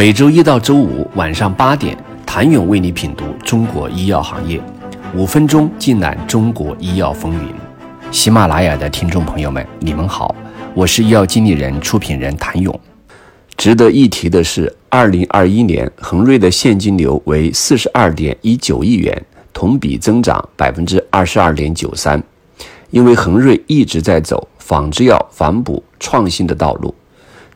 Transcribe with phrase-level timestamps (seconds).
[0.00, 4.58] 每周一到周五晚上八点，谭勇为你品读中国医药行业，
[5.14, 7.52] 五分钟尽览中国医药风云。
[8.10, 10.34] 喜马拉雅的听众朋友们，你们好，
[10.72, 12.80] 我是医药经理人、出品人谭勇。
[13.58, 19.22] 值得一提的是，二零二一年恒瑞的现金流为四十二点一九亿元，
[19.52, 22.22] 同比增长百分之二十二点九三。
[22.88, 26.94] 因为恒瑞一直在走仿制药反哺创新的道路，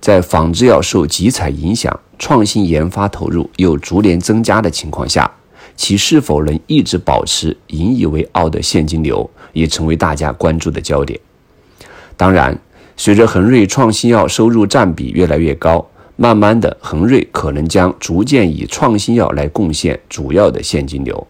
[0.04, 5.30] 在仿制药受集采影响，创新研发投入又逐年增加的情况下，
[5.76, 11.18] 其是否能一直保持引以为傲的现金流，也成为大家关注的焦点。
[12.18, 12.60] 当然，
[12.98, 21.26] 随着恒瑞创新药收入占比越来越高，慢慢的，恒瑞可能将逐渐以创新药来贡献主要的现金流。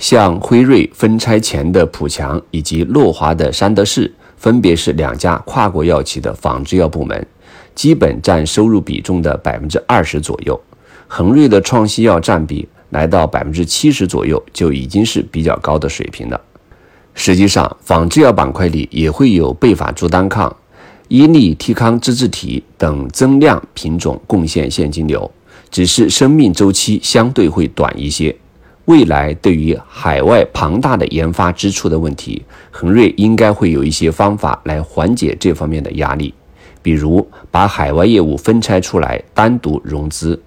[0.00, 7.24] 像辉瑞分拆前的普强以及诺华的山德士，分别是两家跨国药企的仿制药部门，
[7.76, 10.60] 基本占收入比重的百分之二十左右。
[11.06, 16.40] 恒瑞的创新药占比来到百分之七十左右，就已经是比较高的水平了。
[17.14, 20.56] 实际上，仿制药板块里也会有贝法珠单抗、
[21.06, 25.30] 伊利替康脂质体等增量品种贡献现金流，
[25.70, 28.34] 只是生命周期相对会短一些。
[28.86, 36.34] 未来对于海外庞大的研发支出的问题，恒瑞应该会有一些方法来缓解这方面的压力，
[36.82, 40.40] 比如把海外业务分拆出来单独融资。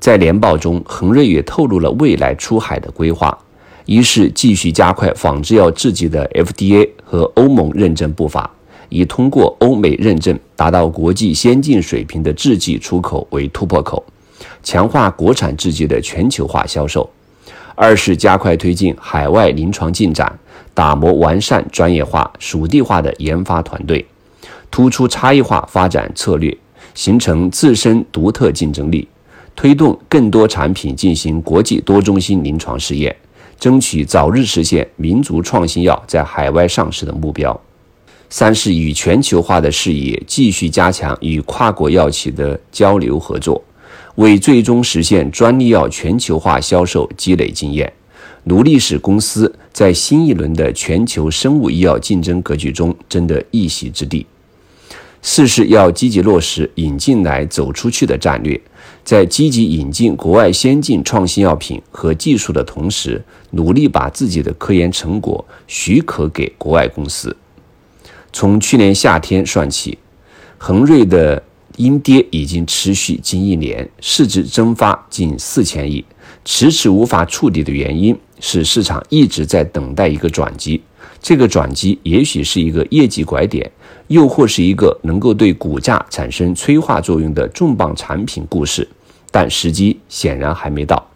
[0.00, 3.36] 在年报中，恒瑞也透露了未来出海的规划：
[3.84, 8.50] 一是继续加快仿制药制剂的 FDA 和欧盟认证步伐，
[8.88, 14.04] 以通过欧美认证达到国际先进水平的制剂出口为突破口，
[14.64, 17.08] 强化国产制剂的全球化销售。
[17.76, 20.38] 二是加快推进海外临床进展，
[20.72, 24.04] 打磨完善专业化、属地化的研发团队，
[24.70, 26.56] 突出差异化发展策略，
[26.94, 29.06] 形成自身独特竞争力，
[29.54, 33.14] 推动更多产品进行国际多中心临床试验，
[33.60, 37.60] 争取早日实现民族创新药在海外上市的目标。
[38.30, 43.62] 三是以全球化的视野，继续加强与跨国药企的交流合作。
[44.16, 47.92] 为最终实现专利药全球化销售积累经验，
[48.44, 54.26] 努力使公司在新一轮的全球生物医药竞争格局中争得一席之地。
[55.20, 58.58] 四是要积极落实引进来走出去的战略，
[59.04, 67.36] 在积极引进国外先进创新药品和技术的同时，努力把自己的科研成果许可给国外公司。
[68.32, 69.98] 从去年夏天算起，
[70.56, 71.42] 恒瑞的。
[71.76, 76.04] 阴跌已经持续近一年，市值蒸发近四千亿，
[76.44, 80.82] 迟迟无法触底的原因是市场一直在等待一个转机。
[81.20, 83.70] 这个转机也许是一个业绩拐点，
[84.08, 88.88] 又或是一个能够对股价产生催化作用的重磅产品故事，
[89.30, 91.06] 但时机显然还没到。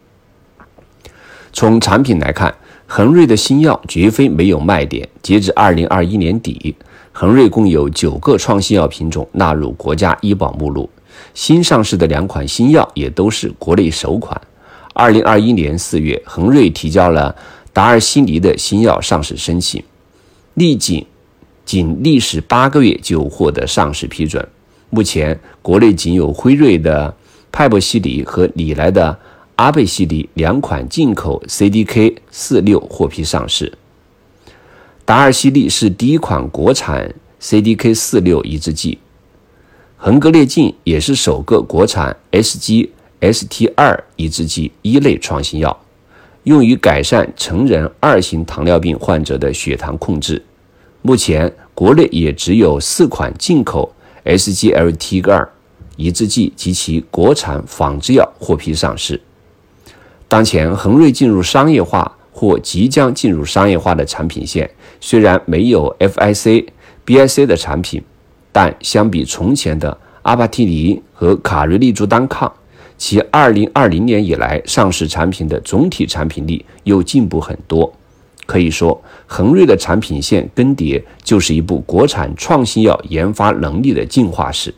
[1.53, 2.54] 从产品来看，
[2.87, 5.09] 恒瑞的新药绝非没有卖点。
[5.22, 6.75] 截至二零二一年底。
[7.12, 10.88] 恒瑞共有九个创新药品种纳入国家医保目录，
[11.34, 14.41] 新上市的两款新药也都是国内首款。
[14.94, 17.34] 二零二一年四月，恒瑞提交了
[17.72, 19.82] 达尔西尼的新药上市申请，
[20.54, 21.04] 历经
[21.65, 24.47] 仅历时八个月就获得上市批准。
[24.88, 27.15] 目前，国内仅有辉瑞的
[27.53, 29.16] 派博西尼和礼来的
[29.56, 33.72] 阿贝西尼两款进口 CDK 四六获批上市。
[35.10, 38.97] 达尔西利是第一款国产 CDK 四六抑制剂，
[39.97, 45.76] 恒格列净也是首个国产 SGST 二抑制剂一类创新药，
[46.44, 50.41] 用于改善成人二型糖尿病患者的血糖控制。
[51.03, 53.92] 目前国内也只有四款进口
[54.25, 55.53] SGLT 二
[55.97, 59.21] 抑制剂及其国产仿制药获批上市。
[60.28, 62.16] 当前恒瑞进入商业化。
[62.41, 66.67] 或即将进入商业化的产品线，虽然没有 FIC、
[67.05, 68.03] BIC 的产品，
[68.51, 72.51] 但相比从前的阿帕替尼和卡瑞利珠单抗，
[72.97, 77.92] 其2020年以来上市产品的总体产品力又进步很多。
[78.47, 84.72] 可以说，恒瑞的产品线更迭就是一部国产创新药研发能力的进化史。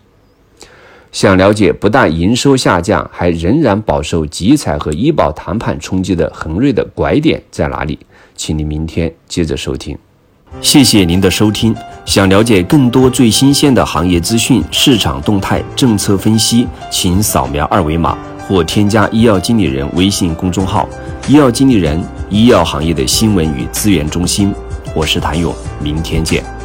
[1.12, 7.99] 想了解不但营收下降，还仍然饱受集采和医保谈判冲击的恒瑞的拐点在哪里？
[8.35, 9.97] 请您明天接着收听。
[10.62, 11.76] 谢谢您的收听。
[12.06, 18.17] 想了解更多最新鲜的行业资讯、市场动态、政策分析，请扫描二维码
[18.49, 20.88] 或添加医药经理人微信公众号
[21.29, 24.53] “医药经理人”——医药行业的新闻与资源中心。
[24.94, 26.62] 我是谭勇，明天见。